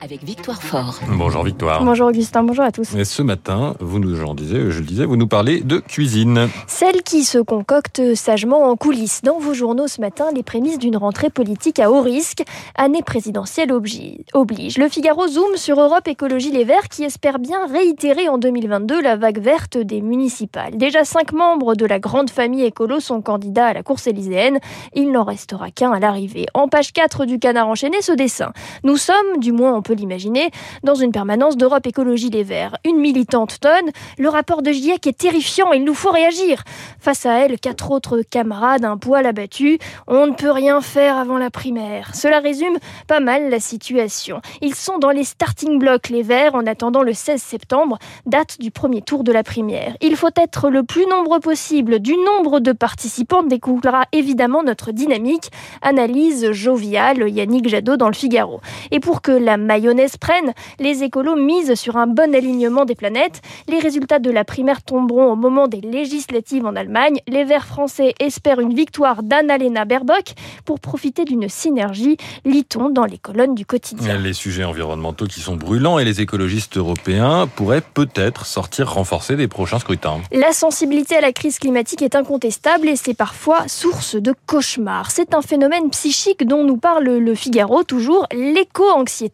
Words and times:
avec 0.00 0.24
Victoire 0.24 0.62
Fort. 0.62 1.00
Bonjour 1.08 1.44
Victoire. 1.44 1.84
Bonjour 1.84 2.08
Augustin, 2.08 2.42
bonjour 2.42 2.64
à 2.64 2.72
tous. 2.72 2.94
Et 2.94 3.04
ce 3.04 3.22
matin, 3.22 3.74
vous 3.80 3.98
nous, 3.98 4.34
disais, 4.34 4.70
je 4.70 4.78
le 4.78 4.86
disais, 4.86 5.04
vous 5.04 5.16
nous 5.16 5.26
parlez 5.26 5.60
de 5.60 5.78
cuisine. 5.78 6.48
Celle 6.66 7.02
qui 7.02 7.24
se 7.24 7.38
concocte 7.38 8.14
sagement 8.14 8.70
en 8.70 8.76
coulisses. 8.76 9.20
Dans 9.22 9.38
vos 9.38 9.52
journaux 9.52 9.86
ce 9.86 10.00
matin, 10.00 10.26
les 10.34 10.42
prémices 10.42 10.78
d'une 10.78 10.96
rentrée 10.96 11.28
politique 11.28 11.78
à 11.78 11.90
haut 11.90 12.00
risque. 12.00 12.42
Année 12.74 13.02
présidentielle 13.02 13.72
oblige. 13.72 14.78
Le 14.78 14.88
Figaro 14.88 15.28
zoom 15.28 15.56
sur 15.56 15.78
Europe 15.78 16.08
Écologie 16.08 16.50
Les 16.50 16.64
Verts 16.64 16.88
qui 16.88 17.04
espère 17.04 17.38
bien 17.38 17.66
réitérer 17.66 18.28
en 18.28 18.38
2022 18.38 19.02
la 19.02 19.16
vague 19.16 19.40
verte 19.40 19.76
des 19.76 20.00
municipales. 20.00 20.78
Déjà 20.78 21.04
cinq 21.04 21.32
membres 21.32 21.74
de 21.74 21.84
la 21.84 21.98
grande 21.98 22.30
famille 22.30 22.64
écolo 22.64 23.00
sont 23.00 23.20
candidats 23.20 23.66
à 23.66 23.72
la 23.74 23.82
course 23.82 24.06
élyséenne. 24.06 24.58
Il 24.94 25.12
n'en 25.12 25.24
restera 25.24 25.70
qu'un 25.70 25.92
à 25.92 26.00
l'arrivée. 26.00 26.46
En 26.54 26.68
page 26.68 26.92
4 26.94 27.26
du 27.26 27.38
Canard 27.38 27.68
enchaîné, 27.68 28.00
ce 28.00 28.12
dessin. 28.12 28.52
Nous 28.84 28.96
sommes, 28.96 29.38
du 29.38 29.49
moins 29.52 29.74
on 29.74 29.82
peut 29.82 29.94
l'imaginer, 29.94 30.50
dans 30.82 30.94
une 30.94 31.12
permanence 31.12 31.56
d'Europe 31.56 31.86
Écologie 31.86 32.30
Les 32.30 32.42
Verts. 32.42 32.76
Une 32.84 32.98
militante 32.98 33.60
tonne, 33.60 33.90
le 34.18 34.28
rapport 34.28 34.62
de 34.62 34.72
GIEC 34.72 35.06
est 35.06 35.18
terrifiant, 35.18 35.72
il 35.72 35.84
nous 35.84 35.94
faut 35.94 36.10
réagir. 36.10 36.62
Face 36.98 37.26
à 37.26 37.32
elle, 37.40 37.58
quatre 37.58 37.90
autres 37.90 38.22
camarades, 38.22 38.84
un 38.84 38.96
poil 38.96 39.26
abattu, 39.26 39.78
on 40.06 40.26
ne 40.26 40.32
peut 40.32 40.50
rien 40.50 40.80
faire 40.80 41.16
avant 41.16 41.38
la 41.38 41.50
primaire. 41.50 42.14
Cela 42.14 42.40
résume 42.40 42.78
pas 43.06 43.20
mal 43.20 43.50
la 43.50 43.60
situation. 43.60 44.40
Ils 44.60 44.74
sont 44.74 44.98
dans 44.98 45.10
les 45.10 45.24
starting 45.24 45.78
blocks, 45.78 46.08
les 46.08 46.22
Verts, 46.22 46.54
en 46.54 46.66
attendant 46.66 47.02
le 47.02 47.14
16 47.14 47.40
septembre, 47.40 47.98
date 48.26 48.58
du 48.60 48.70
premier 48.70 49.02
tour 49.02 49.24
de 49.24 49.32
la 49.32 49.42
primaire. 49.42 49.96
Il 50.00 50.16
faut 50.16 50.30
être 50.36 50.70
le 50.70 50.82
plus 50.82 51.06
nombreux 51.06 51.40
possible. 51.40 52.00
Du 52.00 52.16
nombre 52.16 52.60
de 52.60 52.72
participants 52.72 53.42
découlera 53.42 54.04
évidemment 54.12 54.62
notre 54.62 54.92
dynamique. 54.92 55.50
Analyse 55.82 56.52
joviale 56.52 57.28
Yannick 57.28 57.68
Jadot 57.68 57.96
dans 57.96 58.08
le 58.08 58.14
Figaro. 58.14 58.60
Et 58.90 59.00
pour 59.00 59.22
que 59.22 59.32
la 59.40 59.56
mayonnaise 59.56 60.16
prenne, 60.16 60.52
les 60.78 61.02
écolos 61.02 61.36
misent 61.36 61.74
sur 61.74 61.96
un 61.96 62.06
bon 62.06 62.34
alignement 62.34 62.84
des 62.84 62.94
planètes. 62.94 63.40
Les 63.68 63.78
résultats 63.78 64.18
de 64.18 64.30
la 64.30 64.44
primaire 64.44 64.82
tomberont 64.82 65.32
au 65.32 65.36
moment 65.36 65.66
des 65.66 65.80
législatives 65.80 66.66
en 66.66 66.76
Allemagne. 66.76 67.18
Les 67.26 67.44
Verts 67.44 67.66
français 67.66 68.14
espèrent 68.20 68.60
une 68.60 68.74
victoire 68.74 69.22
d'Annalena 69.22 69.84
Baerbock 69.84 70.34
pour 70.64 70.80
profiter 70.80 71.24
d'une 71.24 71.48
synergie, 71.48 72.16
lit-on 72.44 72.90
dans 72.90 73.04
les 73.04 73.18
colonnes 73.18 73.54
du 73.54 73.66
quotidien. 73.66 74.18
Les 74.18 74.32
sujets 74.32 74.64
environnementaux 74.64 75.26
qui 75.26 75.40
sont 75.40 75.56
brûlants 75.56 75.98
et 75.98 76.04
les 76.04 76.20
écologistes 76.20 76.76
européens 76.76 77.46
pourraient 77.46 77.82
peut-être 77.82 78.46
sortir 78.46 78.92
renforcés 78.92 79.36
des 79.36 79.48
prochains 79.48 79.78
scrutins. 79.78 80.20
La 80.32 80.52
sensibilité 80.52 81.16
à 81.16 81.20
la 81.20 81.32
crise 81.32 81.58
climatique 81.58 82.02
est 82.02 82.14
incontestable 82.14 82.88
et 82.88 82.96
c'est 82.96 83.14
parfois 83.14 83.68
source 83.68 84.16
de 84.16 84.34
cauchemars. 84.46 85.10
C'est 85.10 85.34
un 85.34 85.42
phénomène 85.42 85.90
psychique 85.90 86.46
dont 86.46 86.64
nous 86.64 86.76
parle 86.76 87.04
le 87.04 87.34
Figaro 87.34 87.82
toujours, 87.84 88.26
l'éco-anxiété. 88.32 89.29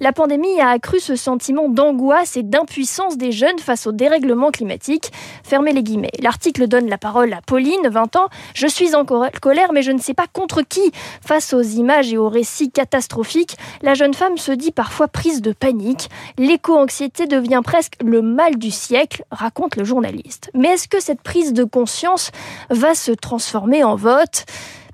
La 0.00 0.12
pandémie 0.12 0.60
a 0.60 0.68
accru 0.68 1.00
ce 1.00 1.16
sentiment 1.16 1.68
d'angoisse 1.68 2.36
et 2.36 2.42
d'impuissance 2.42 3.16
des 3.16 3.32
jeunes 3.32 3.58
face 3.58 3.86
au 3.86 3.92
dérèglement 3.92 4.50
climatique. 4.50 5.10
Fermez 5.42 5.72
les 5.72 5.82
guillemets. 5.82 6.10
L'article 6.20 6.66
donne 6.66 6.88
la 6.88 6.98
parole 6.98 7.32
à 7.32 7.40
Pauline, 7.40 7.88
20 7.88 8.16
ans. 8.16 8.28
Je 8.54 8.66
suis 8.66 8.94
en 8.94 9.04
colère, 9.04 9.72
mais 9.72 9.82
je 9.82 9.92
ne 9.92 9.98
sais 9.98 10.14
pas 10.14 10.26
contre 10.32 10.62
qui. 10.62 10.92
Face 11.26 11.52
aux 11.52 11.62
images 11.62 12.12
et 12.12 12.18
aux 12.18 12.28
récits 12.28 12.70
catastrophiques, 12.70 13.56
la 13.82 13.94
jeune 13.94 14.14
femme 14.14 14.38
se 14.38 14.52
dit 14.52 14.72
parfois 14.72 15.08
prise 15.08 15.42
de 15.42 15.52
panique. 15.52 16.10
L'éco-anxiété 16.38 17.26
devient 17.26 17.62
presque 17.64 17.94
le 18.02 18.22
mal 18.22 18.56
du 18.56 18.70
siècle, 18.70 19.24
raconte 19.30 19.76
le 19.76 19.84
journaliste. 19.84 20.50
Mais 20.54 20.68
est-ce 20.68 20.88
que 20.88 21.00
cette 21.00 21.22
prise 21.22 21.52
de 21.52 21.64
conscience 21.64 22.30
va 22.70 22.94
se 22.94 23.12
transformer 23.12 23.84
en 23.84 23.96
vote? 23.96 24.44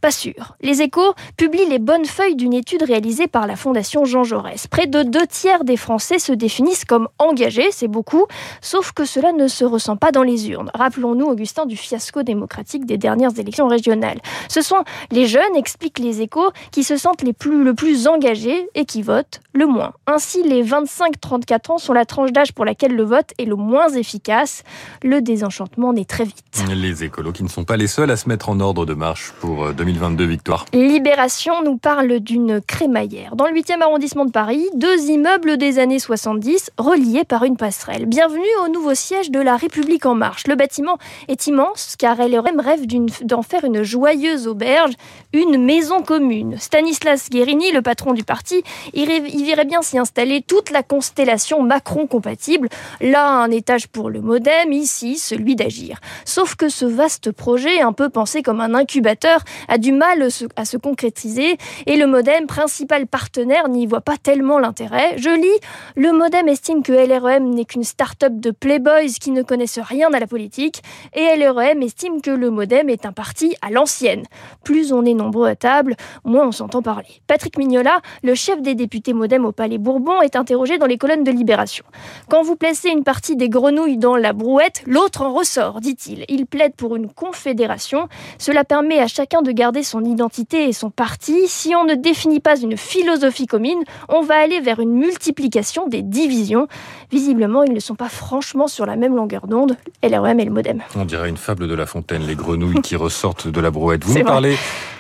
Pas 0.00 0.10
sûr. 0.10 0.56
Les 0.62 0.82
échos 0.82 1.14
publient 1.36 1.68
les 1.68 1.78
bonnes 1.78 2.06
feuilles 2.06 2.36
d'une 2.36 2.54
étude 2.54 2.82
réalisée 2.82 3.26
par 3.26 3.46
la 3.46 3.54
Fondation 3.54 4.04
Jean 4.04 4.24
Jaurès. 4.24 4.66
Près 4.66 4.86
de 4.86 5.02
deux 5.02 5.26
tiers 5.26 5.64
des 5.64 5.76
Français 5.76 6.18
se 6.18 6.32
définissent 6.32 6.86
comme 6.86 7.08
engagés, 7.18 7.70
c'est 7.70 7.88
beaucoup, 7.88 8.26
sauf 8.62 8.92
que 8.92 9.04
cela 9.04 9.32
ne 9.32 9.46
se 9.46 9.64
ressent 9.64 9.96
pas 9.96 10.10
dans 10.10 10.22
les 10.22 10.48
urnes. 10.48 10.70
Rappelons-nous, 10.74 11.26
Augustin, 11.26 11.66
du 11.66 11.76
fiasco 11.76 12.22
démocratique 12.22 12.86
des 12.86 12.96
dernières 12.96 13.38
élections 13.38 13.68
régionales. 13.68 14.20
Ce 14.48 14.62
sont 14.62 14.84
les 15.10 15.26
jeunes, 15.26 15.54
expliquent 15.54 15.98
les 15.98 16.22
échos, 16.22 16.50
qui 16.70 16.82
se 16.82 16.96
sentent 16.96 17.22
les 17.22 17.34
plus, 17.34 17.62
le 17.62 17.74
plus 17.74 18.08
engagés 18.08 18.68
et 18.74 18.86
qui 18.86 19.02
votent 19.02 19.40
le 19.52 19.66
moins. 19.66 19.92
Ainsi, 20.06 20.42
les 20.42 20.64
25-34 20.64 21.72
ans 21.72 21.78
sont 21.78 21.92
la 21.92 22.06
tranche 22.06 22.32
d'âge 22.32 22.52
pour 22.52 22.64
laquelle 22.64 22.94
le 22.94 23.04
vote 23.04 23.32
est 23.38 23.44
le 23.44 23.56
moins 23.56 23.88
efficace. 23.90 24.62
Le 25.02 25.20
désenchantement 25.20 25.92
naît 25.92 26.04
très 26.06 26.24
vite. 26.24 26.64
Les 26.74 27.04
écolos 27.04 27.32
qui 27.32 27.42
ne 27.42 27.48
sont 27.48 27.64
pas 27.64 27.76
les 27.76 27.86
seuls 27.86 28.10
à 28.10 28.16
se 28.16 28.28
mettre 28.28 28.48
en 28.48 28.60
ordre 28.60 28.86
de 28.86 28.94
marche 28.94 29.32
pour 29.40 29.72
2020. 29.74 29.89
2022 29.92 30.24
victoires. 30.24 30.66
Libération 30.72 31.64
nous 31.64 31.76
parle 31.76 32.20
d'une 32.20 32.60
crémaillère. 32.60 33.34
Dans 33.34 33.46
le 33.46 33.52
8e 33.52 33.82
arrondissement 33.82 34.24
de 34.24 34.30
Paris, 34.30 34.64
deux 34.74 35.10
immeubles 35.10 35.56
des 35.56 35.80
années 35.80 35.98
70 35.98 36.70
reliés 36.78 37.24
par 37.24 37.42
une 37.42 37.56
passerelle. 37.56 38.06
Bienvenue 38.06 38.42
au 38.64 38.68
nouveau 38.68 38.94
siège 38.94 39.32
de 39.32 39.40
la 39.40 39.56
République 39.56 40.06
en 40.06 40.14
marche. 40.14 40.46
Le 40.46 40.54
bâtiment 40.54 40.98
est 41.26 41.48
immense 41.48 41.96
car 41.98 42.16
LRM 42.18 42.60
rêve 42.60 42.86
d'en 43.22 43.42
faire 43.42 43.64
une 43.64 43.82
joyeuse 43.82 44.46
auberge, 44.46 44.92
une 45.32 45.58
maison 45.58 46.02
commune. 46.02 46.56
Stanislas 46.58 47.28
Guérini, 47.28 47.72
le 47.72 47.82
patron 47.82 48.12
du 48.12 48.22
parti, 48.22 48.62
il 48.94 49.08
verrait 49.44 49.64
bien 49.64 49.82
s'y 49.82 49.98
installer 49.98 50.42
toute 50.42 50.70
la 50.70 50.84
constellation 50.84 51.62
Macron 51.62 52.06
compatible. 52.06 52.68
Là, 53.00 53.28
un 53.28 53.50
étage 53.50 53.88
pour 53.88 54.10
le 54.10 54.20
modem, 54.20 54.72
ici, 54.72 55.18
celui 55.18 55.56
d'Agir. 55.56 55.98
Sauf 56.24 56.54
que 56.54 56.68
ce 56.68 56.84
vaste 56.84 57.32
projet, 57.32 57.80
un 57.80 57.92
peu 57.92 58.08
pensé 58.08 58.42
comme 58.42 58.60
un 58.60 58.74
incubateur, 58.74 59.40
a 59.68 59.78
du 59.80 59.92
mal 59.92 60.28
à 60.56 60.64
se 60.64 60.76
concrétiser 60.76 61.56
et 61.86 61.96
le 61.96 62.06
Modem, 62.06 62.46
principal 62.46 63.06
partenaire, 63.06 63.68
n'y 63.68 63.86
voit 63.86 64.00
pas 64.02 64.16
tellement 64.16 64.58
l'intérêt. 64.58 65.16
Je 65.16 65.30
lis, 65.30 65.48
le 65.96 66.12
Modem 66.12 66.46
estime 66.48 66.82
que 66.82 66.92
LREM 66.92 67.50
n'est 67.50 67.64
qu'une 67.64 67.84
start-up 67.84 68.34
de 68.34 68.50
playboys 68.50 69.14
qui 69.20 69.30
ne 69.30 69.42
connaissent 69.42 69.78
rien 69.80 70.12
à 70.12 70.20
la 70.20 70.26
politique 70.26 70.82
et 71.14 71.36
LREM 71.36 71.82
estime 71.82 72.20
que 72.20 72.30
le 72.30 72.50
Modem 72.50 72.88
est 72.90 73.06
un 73.06 73.12
parti 73.12 73.56
à 73.62 73.70
l'ancienne. 73.70 74.24
Plus 74.62 74.92
on 74.92 75.04
est 75.04 75.14
nombreux 75.14 75.48
à 75.48 75.56
table, 75.56 75.96
moins 76.24 76.46
on 76.46 76.52
s'entend 76.52 76.82
parler. 76.82 77.22
Patrick 77.26 77.58
Mignola, 77.58 78.00
le 78.22 78.34
chef 78.34 78.60
des 78.60 78.74
députés 78.74 79.14
Modem 79.14 79.44
au 79.46 79.52
Palais 79.52 79.78
Bourbon, 79.78 80.20
est 80.20 80.36
interrogé 80.36 80.78
dans 80.78 80.86
les 80.86 80.98
colonnes 80.98 81.24
de 81.24 81.30
Libération. 81.30 81.84
Quand 82.28 82.42
vous 82.42 82.56
placez 82.56 82.90
une 82.90 83.04
partie 83.04 83.36
des 83.36 83.48
grenouilles 83.48 83.96
dans 83.96 84.16
la 84.16 84.32
brouette, 84.32 84.82
l'autre 84.86 85.22
en 85.22 85.32
ressort, 85.32 85.80
dit-il. 85.80 86.24
Il 86.28 86.46
plaide 86.46 86.74
pour 86.74 86.96
une 86.96 87.08
confédération. 87.10 88.08
Cela 88.38 88.64
permet 88.64 88.98
à 88.98 89.06
chacun 89.06 89.40
de 89.42 89.52
garder 89.52 89.69
son 89.82 90.04
identité 90.04 90.68
et 90.68 90.72
son 90.72 90.90
parti, 90.90 91.46
si 91.46 91.74
on 91.74 91.84
ne 91.84 91.94
définit 91.94 92.40
pas 92.40 92.58
une 92.58 92.76
philosophie 92.76 93.46
commune, 93.46 93.82
on 94.08 94.22
va 94.22 94.36
aller 94.36 94.60
vers 94.60 94.80
une 94.80 94.92
multiplication 94.92 95.86
des 95.86 96.02
divisions. 96.02 96.66
Visiblement, 97.10 97.62
ils 97.62 97.72
ne 97.72 97.80
sont 97.80 97.94
pas 97.94 98.08
franchement 98.08 98.68
sur 98.68 98.86
la 98.86 98.96
même 98.96 99.14
longueur 99.14 99.46
d'onde, 99.46 99.76
LREM 100.02 100.40
et 100.40 100.44
le 100.44 100.50
modem. 100.50 100.82
On 100.96 101.04
dirait 101.04 101.28
une 101.28 101.36
fable 101.36 101.68
de 101.68 101.74
La 101.74 101.86
Fontaine, 101.86 102.26
les 102.26 102.34
grenouilles 102.34 102.82
qui 102.82 102.96
ressortent 102.96 103.48
de 103.48 103.60
la 103.60 103.70
brouette. 103.70 104.04
Vous 104.04 104.18
nous 104.18 104.24
parlez 104.24 104.56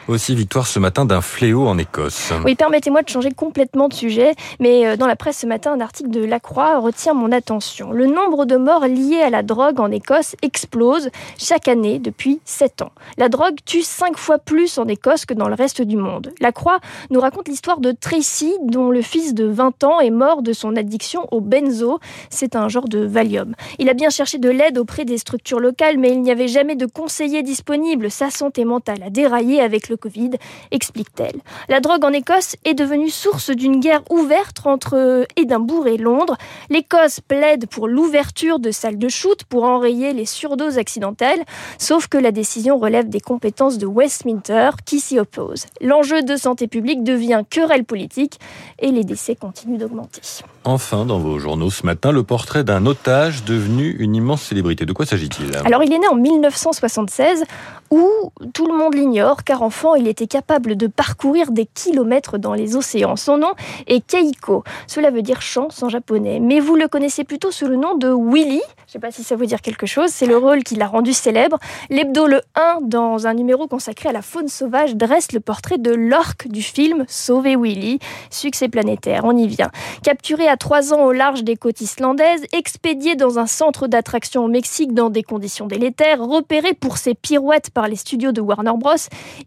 aussi, 0.08 0.34
Victoire, 0.34 0.66
ce 0.66 0.78
matin 0.78 1.04
d'un 1.04 1.20
fléau 1.20 1.66
en 1.66 1.78
Écosse. 1.78 2.32
Oui, 2.44 2.54
permettez-moi 2.54 3.02
de 3.02 3.08
changer 3.08 3.30
complètement 3.30 3.88
de 3.88 3.94
sujet, 3.94 4.34
mais 4.58 4.86
euh, 4.86 4.96
dans 4.96 5.06
la 5.06 5.16
presse 5.16 5.38
ce 5.38 5.46
matin, 5.46 5.72
un 5.72 5.80
article 5.80 6.10
de 6.10 6.24
La 6.24 6.40
Croix 6.40 6.78
retient 6.78 7.14
mon 7.14 7.32
attention. 7.32 7.92
Le 7.92 8.06
nombre 8.06 8.44
de 8.44 8.56
morts 8.56 8.86
liés 8.86 9.22
à 9.22 9.30
la 9.30 9.42
drogue 9.42 9.80
en 9.80 9.90
Écosse 9.90 10.36
explose 10.42 11.10
chaque 11.38 11.68
année 11.68 11.98
depuis 11.98 12.40
7 12.44 12.82
ans. 12.82 12.92
La 13.18 13.28
drogue 13.28 13.56
tue 13.64 13.82
5 13.82 14.16
fois 14.16 14.38
plus 14.38 14.78
en 14.78 14.86
Écosse 14.88 15.26
que 15.26 15.34
dans 15.34 15.48
le 15.48 15.54
reste 15.54 15.82
du 15.82 15.96
monde. 15.96 16.32
La 16.40 16.52
Croix 16.52 16.80
nous 17.10 17.20
raconte 17.20 17.48
l'histoire 17.48 17.80
de 17.80 17.92
Tracy, 17.92 18.54
dont 18.64 18.90
le 18.90 19.02
fils 19.02 19.34
de 19.34 19.44
20 19.44 19.84
ans 19.84 20.00
est 20.00 20.10
mort 20.10 20.42
de 20.42 20.52
son 20.52 20.76
addiction 20.76 21.26
au 21.30 21.40
benzo. 21.40 22.00
C'est 22.30 22.56
un 22.56 22.68
genre 22.68 22.88
de 22.88 23.00
Valium. 23.04 23.54
Il 23.78 23.88
a 23.88 23.94
bien 23.94 24.10
cherché 24.10 24.38
de 24.38 24.48
l'aide 24.48 24.78
auprès 24.78 25.04
des 25.04 25.18
structures 25.18 25.60
locales, 25.60 25.98
mais 25.98 26.10
il 26.10 26.22
n'y 26.22 26.30
avait 26.30 26.48
jamais 26.48 26.76
de 26.76 26.86
conseiller 26.86 27.42
disponible. 27.42 28.10
Sa 28.10 28.30
santé 28.30 28.64
mentale 28.64 29.02
a 29.02 29.10
déraillé 29.10 29.60
avec 29.60 29.89
le 29.90 29.96
Covid, 29.96 30.30
explique-t-elle. 30.70 31.40
La 31.68 31.80
drogue 31.80 32.04
en 32.04 32.12
Écosse 32.12 32.56
est 32.64 32.74
devenue 32.74 33.10
source 33.10 33.50
d'une 33.50 33.80
guerre 33.80 34.02
ouverte 34.10 34.64
entre 34.64 35.26
Édimbourg 35.36 35.86
et 35.86 35.98
Londres. 35.98 36.36
L'Écosse 36.70 37.20
plaide 37.20 37.66
pour 37.66 37.88
l'ouverture 37.88 38.58
de 38.58 38.70
salles 38.70 38.98
de 38.98 39.08
shoot 39.08 39.44
pour 39.44 39.64
enrayer 39.64 40.12
les 40.12 40.26
surdoses 40.26 40.78
accidentelles, 40.78 41.44
sauf 41.78 42.08
que 42.08 42.16
la 42.16 42.32
décision 42.32 42.78
relève 42.78 43.08
des 43.08 43.20
compétences 43.20 43.78
de 43.78 43.86
Westminster 43.86 44.70
qui 44.84 45.00
s'y 45.00 45.18
oppose. 45.18 45.66
L'enjeu 45.80 46.22
de 46.22 46.36
santé 46.36 46.68
publique 46.68 47.04
devient 47.04 47.42
querelle 47.48 47.84
politique 47.84 48.38
et 48.78 48.90
les 48.90 49.04
décès 49.04 49.34
continuent 49.34 49.78
d'augmenter. 49.78 50.22
Enfin, 50.64 51.06
dans 51.06 51.18
vos 51.18 51.38
journaux 51.38 51.70
ce 51.70 51.86
matin, 51.86 52.12
le 52.12 52.22
portrait 52.22 52.64
d'un 52.64 52.86
otage 52.86 53.44
devenu 53.44 53.96
une 53.98 54.14
immense 54.14 54.42
célébrité. 54.42 54.84
De 54.86 54.92
quoi 54.92 55.06
s'agit-il? 55.06 55.56
Alors, 55.64 55.82
il 55.82 55.92
est 55.92 55.98
né 55.98 56.06
en 56.06 56.16
1976, 56.16 57.44
où 57.90 58.08
tout 58.52 58.66
le 58.66 58.76
monde 58.76 58.94
l'ignore, 58.94 59.42
car 59.42 59.62
en 59.62 59.70
il 59.96 60.08
était 60.08 60.26
capable 60.26 60.76
de 60.76 60.86
parcourir 60.86 61.52
des 61.52 61.66
kilomètres 61.66 62.38
dans 62.38 62.54
les 62.54 62.76
océans. 62.76 63.16
Son 63.16 63.38
nom 63.38 63.52
est 63.86 64.06
Keiko. 64.06 64.62
Cela 64.86 65.10
veut 65.10 65.22
dire 65.22 65.40
chance 65.40 65.82
en 65.82 65.88
japonais. 65.88 66.40
Mais 66.40 66.60
vous 66.60 66.76
le 66.76 66.88
connaissez 66.88 67.24
plutôt 67.24 67.50
sous 67.50 67.66
le 67.66 67.76
nom 67.76 67.94
de 67.94 68.08
Willy. 68.08 68.60
Je 68.60 68.82
ne 68.88 68.92
sais 68.92 68.98
pas 68.98 69.10
si 69.10 69.22
ça 69.22 69.36
vous 69.36 69.46
dire 69.46 69.60
quelque 69.60 69.86
chose. 69.86 70.10
C'est 70.10 70.26
le 70.26 70.36
rôle 70.36 70.64
qui 70.64 70.74
l'a 70.74 70.86
rendu 70.86 71.12
célèbre. 71.12 71.58
L'hebdo 71.88 72.26
le 72.26 72.42
1, 72.56 72.80
dans 72.82 73.26
un 73.26 73.34
numéro 73.34 73.68
consacré 73.68 74.08
à 74.08 74.12
la 74.12 74.22
faune 74.22 74.48
sauvage, 74.48 74.96
dresse 74.96 75.32
le 75.32 75.40
portrait 75.40 75.78
de 75.78 75.92
l'orque 75.92 76.48
du 76.48 76.62
film 76.62 77.04
Sauver 77.08 77.56
Willy. 77.56 77.98
Succès 78.30 78.68
planétaire, 78.68 79.24
on 79.24 79.36
y 79.36 79.46
vient. 79.46 79.70
Capturé 80.02 80.48
à 80.48 80.56
3 80.56 80.92
ans 80.92 81.04
au 81.04 81.12
large 81.12 81.44
des 81.44 81.56
côtes 81.56 81.80
islandaises, 81.80 82.44
expédié 82.52 83.16
dans 83.16 83.38
un 83.38 83.46
centre 83.46 83.86
d'attraction 83.86 84.44
au 84.44 84.48
Mexique 84.48 84.94
dans 84.94 85.10
des 85.10 85.22
conditions 85.22 85.66
délétères, 85.66 86.20
repéré 86.20 86.74
pour 86.74 86.98
ses 86.98 87.14
pirouettes 87.14 87.70
par 87.70 87.88
les 87.88 87.96
studios 87.96 88.32
de 88.32 88.40
Warner 88.40 88.72
Bros, 88.76 88.94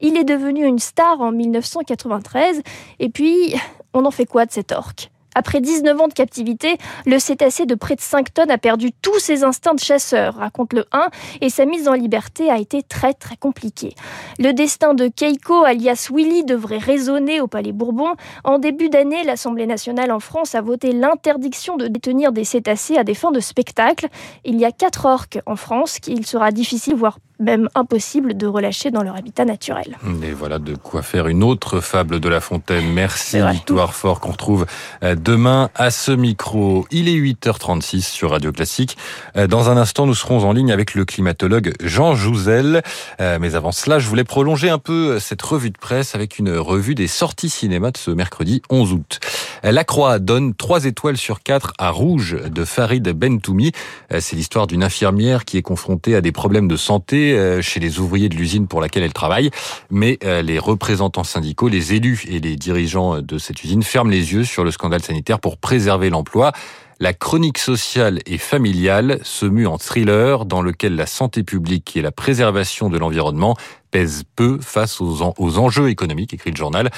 il 0.01 0.17
est 0.17 0.22
devenu 0.23 0.65
une 0.65 0.79
star 0.79 1.21
en 1.21 1.31
1993. 1.31 2.61
Et 2.99 3.09
puis, 3.09 3.55
on 3.93 4.05
en 4.05 4.11
fait 4.11 4.25
quoi 4.25 4.45
de 4.45 4.51
cet 4.51 4.71
orque 4.71 5.09
après 5.35 5.61
19 5.61 5.99
ans 5.99 6.07
de 6.07 6.13
captivité, 6.13 6.77
le 7.05 7.19
cétacé 7.19 7.65
de 7.65 7.75
près 7.75 7.95
de 7.95 8.01
5 8.01 8.33
tonnes 8.33 8.51
a 8.51 8.57
perdu 8.57 8.91
tous 8.91 9.19
ses 9.19 9.43
instincts 9.43 9.73
de 9.73 9.79
chasseur, 9.79 10.35
raconte 10.35 10.73
le 10.73 10.85
1, 10.91 11.09
et 11.41 11.49
sa 11.49 11.65
mise 11.65 11.87
en 11.87 11.93
liberté 11.93 12.49
a 12.49 12.57
été 12.57 12.83
très 12.83 13.13
très 13.13 13.35
compliquée. 13.35 13.95
Le 14.39 14.51
destin 14.51 14.93
de 14.93 15.07
Keiko, 15.07 15.63
alias 15.63 16.09
Willy, 16.13 16.43
devrait 16.43 16.77
résonner 16.77 17.41
au 17.41 17.47
Palais 17.47 17.71
Bourbon. 17.71 18.13
En 18.43 18.59
début 18.59 18.89
d'année, 18.89 19.23
l'Assemblée 19.23 19.67
nationale 19.67 20.11
en 20.11 20.19
France 20.19 20.55
a 20.55 20.61
voté 20.61 20.91
l'interdiction 20.91 21.77
de 21.77 21.87
détenir 21.87 22.31
des 22.31 22.43
cétacés 22.43 22.97
à 22.97 23.03
des 23.03 23.15
fins 23.15 23.31
de 23.31 23.39
spectacle. 23.39 24.07
Il 24.45 24.59
y 24.59 24.65
a 24.65 24.71
4 24.71 25.05
orques 25.05 25.39
en 25.45 25.55
France 25.55 25.99
qu'il 25.99 26.25
sera 26.25 26.51
difficile, 26.51 26.95
voire 26.95 27.17
même 27.39 27.69
impossible 27.75 28.37
de 28.37 28.47
relâcher 28.47 28.91
dans 28.91 29.03
leur 29.03 29.15
habitat 29.15 29.45
naturel. 29.45 29.97
Et 30.23 30.31
voilà 30.31 30.59
de 30.59 30.75
quoi 30.75 31.01
faire 31.01 31.27
une 31.27 31.43
autre 31.43 31.79
fable 31.79 32.19
de 32.19 32.29
La 32.29 32.39
Fontaine. 32.39 32.85
Merci 32.93 33.39
Victoire 33.51 33.93
Fort 33.93 34.19
qu'on 34.19 34.31
retrouve 34.31 34.65
euh, 35.03 35.15
demain 35.15 35.69
à 35.75 35.91
ce 35.91 36.11
micro. 36.11 36.85
Il 36.91 37.09
est 37.09 37.15
8h36 37.15 38.01
sur 38.01 38.31
Radio 38.31 38.51
Classique. 38.51 38.97
Euh, 39.35 39.47
dans 39.47 39.69
un 39.69 39.77
instant, 39.77 40.05
nous 40.05 40.13
serons 40.13 40.43
en 40.43 40.53
ligne 40.53 40.71
avec 40.71 40.93
le 40.93 41.05
climatologue 41.05 41.73
Jean 41.81 42.15
Jouzel. 42.15 42.81
Euh, 43.19 43.37
mais 43.41 43.55
avant 43.55 43.71
cela, 43.71 43.99
je 43.99 44.07
voulais 44.07 44.23
prolonger 44.23 44.69
un 44.69 44.79
peu 44.79 45.19
cette 45.19 45.41
revue 45.41 45.71
de 45.71 45.77
presse 45.77 46.15
avec 46.15 46.39
une 46.39 46.55
revue 46.55 46.95
des 46.95 47.07
sorties 47.07 47.49
cinéma 47.49 47.91
de 47.91 47.97
ce 47.97 48.11
mercredi 48.11 48.61
11 48.69 48.93
août. 48.93 49.19
La 49.63 49.83
Croix 49.83 50.19
donne 50.19 50.53
3 50.53 50.85
étoiles 50.85 51.17
sur 51.17 51.41
4 51.41 51.73
à 51.77 51.89
Rouge 51.89 52.37
de 52.43 52.65
Farid 52.65 53.07
Bentoumi. 53.09 53.71
C'est 54.19 54.35
l'histoire 54.35 54.67
d'une 54.67 54.83
infirmière 54.83 55.45
qui 55.45 55.57
est 55.57 55.61
confrontée 55.61 56.15
à 56.15 56.21
des 56.21 56.31
problèmes 56.31 56.67
de 56.67 56.75
santé 56.75 57.22
euh, 57.31 57.61
chez 57.61 57.79
les 57.79 57.99
ouvriers 57.99 58.27
de 58.27 58.35
l'usine 58.35 58.67
pour 58.67 58.81
laquelle 58.81 59.03
elle 59.03 59.13
travaille, 59.13 59.49
mais 59.89 60.19
euh, 60.23 60.41
les 60.41 60.59
représentants 60.59 61.23
syndicaux, 61.23 61.69
les 61.69 61.93
élus 61.93 62.25
et 62.27 62.39
les 62.39 62.57
dirigeants 62.57 63.21
de 63.21 63.37
cette 63.37 63.63
usine 63.63 63.83
ferment 63.83 64.11
les 64.11 64.33
yeux 64.33 64.43
sur 64.43 64.63
le 64.63 64.71
scandale 64.71 65.01
sanitaire 65.01 65.39
pour 65.39 65.57
préserver 65.57 66.09
l'emploi. 66.09 66.51
La 66.99 67.13
chronique 67.13 67.57
sociale 67.57 68.19
et 68.25 68.37
familiale 68.37 69.19
se 69.23 69.45
mue 69.45 69.67
en 69.67 69.77
thriller 69.77 70.45
dans 70.45 70.61
lequel 70.61 70.95
la 70.95 71.05
santé 71.05 71.43
publique 71.43 71.97
et 71.97 72.01
la 72.01 72.11
préservation 72.11 72.89
de 72.89 72.97
l'environnement 72.97 73.55
pèsent 73.91 74.23
peu 74.35 74.59
face 74.61 75.01
aux, 75.01 75.33
aux 75.37 75.57
enjeux 75.57 75.89
économiques, 75.89 76.33
écrit 76.33 76.51
le 76.51 76.57
journal. 76.57 76.91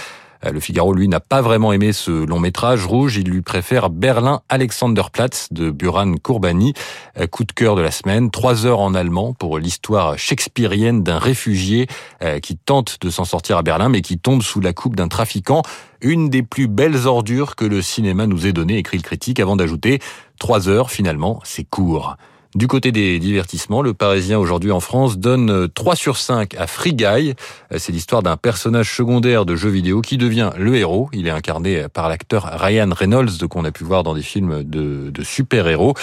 Euh, 0.45 0.51
le 0.51 0.59
Figaro, 0.59 0.94
lui, 0.94 1.07
n'a 1.07 1.19
pas 1.19 1.42
vraiment 1.42 1.74
aimé 1.74 1.94
ce 1.94 2.12
long 2.25 2.39
métrage 2.39 2.86
rouge. 2.86 3.18
Il 3.18 3.30
lui 3.30 3.42
préfère 3.42 3.89
Berlin 3.89 4.42
Alexanderplatz 4.50 5.47
de 5.51 5.71
Buran 5.71 6.15
Kourbani. 6.21 6.74
Euh, 7.19 7.27
coup 7.27 7.44
de 7.44 7.51
cœur 7.51 7.75
de 7.75 7.81
la 7.81 7.92
semaine. 7.92 8.31
Trois 8.31 8.65
heures 8.65 8.80
en 8.80 8.94
allemand 8.94 9.33
pour 9.33 9.59
l'histoire 9.59 10.18
shakespearienne 10.18 11.03
d'un 11.03 11.19
réfugié 11.19 11.88
euh, 12.24 12.39
qui 12.39 12.57
tente 12.57 12.97
de 13.01 13.09
s'en 13.09 13.25
sortir 13.25 13.57
à 13.57 13.63
Berlin, 13.63 13.89
mais 13.89 14.01
qui 14.01 14.18
tombe 14.18 14.42
sous 14.42 14.62
la 14.62 14.74
coupe 14.74 14.95
d'un 14.95 15.07
trafiquant. 15.07 15.62
Une 16.01 16.30
des 16.30 16.44
plus 16.44 16.68
belles 16.68 17.07
ordures 17.07 17.56
que 17.56 17.65
le 17.65 17.81
cinéma 17.81 18.27
nous 18.27 18.45
ait 18.45 18.53
donné, 18.53 18.77
écrit 18.77 18.97
le 18.97 19.03
critique, 19.03 19.39
avant 19.39 19.56
d'ajouter 19.56 20.00
trois 20.39 20.69
heures, 20.69 20.92
finalement, 20.92 21.39
c'est 21.44 21.63
court. 21.63 22.18
Du 22.56 22.68
côté 22.68 22.94
des 22.94 23.19
divertissements, 23.19 23.81
le 23.81 23.94
Parisien 23.94 24.40
aujourd'hui 24.40 24.72
en 24.72 24.80
France 24.80 25.18
donne 25.18 25.68
3 25.68 25.96
sur 25.98 26.16
5 26.16 26.56
à 26.56 26.68
Free 26.68 26.94
Guy. 26.94 27.34
C'est 27.75 27.92
l'histoire 27.92 28.24
d'un 28.24 28.38
personnage 28.38 28.96
secondaire 28.96 29.46
de 29.46 29.57
jeux 29.57 29.69
vidéo 29.69 30.00
qui 30.00 30.18
devient 30.18 30.52
le 30.57 30.78
héros. 30.78 31.10
Il 31.12 31.28
est 31.28 31.31
incarné 31.31 31.88
par 31.94 32.07
l'acteur 32.07 32.46
Ryan 32.46 32.92
Reynolds 32.94 33.46
qu'on 33.50 33.66
a 33.66 33.72
pu 33.72 33.84
voir 33.84 34.04
dans 34.04 34.13
des 34.13 34.22
films 34.22 34.63
de, 34.63 35.10
de 35.10 35.24
super-héros. 35.24 35.96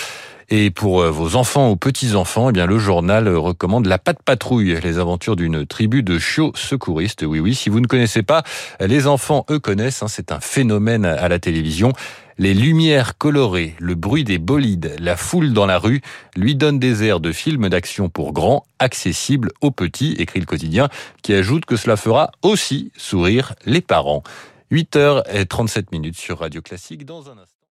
Et 0.55 0.71
pour 0.71 1.01
euh, 1.01 1.11
vos 1.11 1.37
enfants 1.37 1.71
ou 1.71 1.77
petits-enfants, 1.77 2.51
eh 2.51 2.53
bien, 2.53 2.67
le 2.67 2.79
journal 2.79 3.27
recommande 3.27 3.87
La 3.87 3.97
Patte 3.97 4.23
Patrouille, 4.23 4.79
les 4.83 4.99
aventures 4.99 5.35
d'une 5.35 5.65
tribu 5.65 6.03
de 6.03 6.19
chiots 6.19 6.53
secouristes. 6.55 7.23
Oui, 7.23 7.41
oui, 7.41 7.55
si 7.55 7.71
vous 7.71 7.81
ne 7.81 7.87
connaissez 7.87 8.23
pas, 8.23 8.43
les 8.79 9.07
enfants, 9.07 9.47
eux, 9.49 9.59
connaissent. 9.59 10.03
Hein, 10.03 10.09
c'est 10.09 10.31
un 10.31 10.41
phénomène 10.41 11.07
à 11.07 11.27
la 11.31 11.39
télévision. 11.39 11.95
Les 12.37 12.53
lumières 12.53 13.17
colorées, 13.17 13.75
le 13.79 13.95
bruit 13.95 14.25
des 14.25 14.37
bolides, 14.37 14.95
la 15.01 15.17
foule 15.17 15.55
dans 15.55 15.65
la 15.65 15.79
rue 15.79 16.03
lui 16.37 16.55
donnent 16.55 16.79
des 16.79 17.03
airs 17.03 17.21
de 17.21 17.33
film 17.33 17.71
d'action 17.71 18.11
pour 18.11 18.35
grands, 18.35 18.67
accessibles 18.79 19.53
aux 19.63 19.71
petits, 19.71 20.17
écrit 20.19 20.41
le 20.41 20.45
quotidien, 20.45 20.91
qui 21.23 21.33
ajoute 21.33 21.65
que 21.65 21.77
cela 21.77 21.97
fera 21.97 22.31
aussi 22.43 22.93
sourire 22.99 23.55
les 23.65 23.81
parents. 23.81 24.23
8h37 24.71 25.85
minutes 25.93 26.19
sur 26.19 26.41
Radio 26.41 26.61
Classique 26.61 27.07
dans 27.07 27.31
un 27.31 27.39
instant. 27.39 27.57